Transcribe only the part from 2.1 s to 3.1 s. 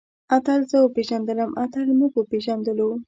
وپېژندلو.